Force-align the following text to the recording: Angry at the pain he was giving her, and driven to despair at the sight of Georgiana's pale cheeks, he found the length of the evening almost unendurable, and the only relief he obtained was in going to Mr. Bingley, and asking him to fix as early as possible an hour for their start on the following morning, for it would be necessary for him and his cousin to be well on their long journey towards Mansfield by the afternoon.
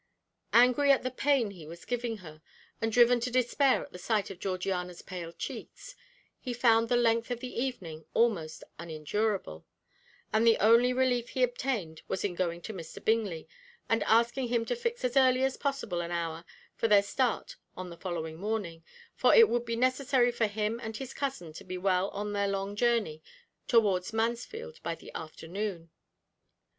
Angry 0.53 0.91
at 0.91 1.03
the 1.03 1.11
pain 1.11 1.51
he 1.51 1.67
was 1.67 1.85
giving 1.85 2.17
her, 2.25 2.41
and 2.81 2.91
driven 2.91 3.19
to 3.19 3.29
despair 3.29 3.83
at 3.85 3.91
the 3.91 3.99
sight 3.99 4.31
of 4.31 4.39
Georgiana's 4.39 5.03
pale 5.03 5.31
cheeks, 5.31 5.95
he 6.39 6.53
found 6.55 6.89
the 6.89 6.95
length 6.97 7.29
of 7.29 7.39
the 7.39 7.55
evening 7.55 8.05
almost 8.15 8.63
unendurable, 8.79 9.63
and 10.33 10.47
the 10.47 10.57
only 10.57 10.91
relief 10.91 11.29
he 11.29 11.43
obtained 11.43 12.01
was 12.07 12.23
in 12.23 12.33
going 12.33 12.63
to 12.63 12.73
Mr. 12.73 12.97
Bingley, 13.05 13.47
and 13.87 14.01
asking 14.05 14.47
him 14.47 14.65
to 14.65 14.75
fix 14.75 15.05
as 15.05 15.15
early 15.15 15.43
as 15.43 15.55
possible 15.55 16.01
an 16.01 16.09
hour 16.09 16.45
for 16.73 16.87
their 16.87 17.03
start 17.03 17.57
on 17.77 17.91
the 17.91 17.95
following 17.95 18.37
morning, 18.37 18.83
for 19.13 19.35
it 19.35 19.47
would 19.49 19.65
be 19.65 19.75
necessary 19.75 20.31
for 20.31 20.47
him 20.47 20.79
and 20.79 20.97
his 20.97 21.13
cousin 21.13 21.53
to 21.53 21.63
be 21.63 21.77
well 21.77 22.09
on 22.09 22.33
their 22.33 22.47
long 22.47 22.75
journey 22.75 23.21
towards 23.67 24.13
Mansfield 24.13 24.81
by 24.81 24.95
the 24.95 25.11
afternoon. 25.13 25.91